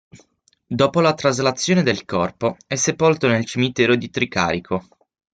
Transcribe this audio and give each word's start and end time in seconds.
Dopo 0.65 0.99
la 0.99 1.13
traslazione 1.13 1.83
del 1.83 2.05
corpo, 2.05 2.57
è 2.65 2.73
sepolto 2.73 3.27
nel 3.27 3.45
cimitero 3.45 3.95
di 3.95 4.09
Tricarico. 4.09 4.83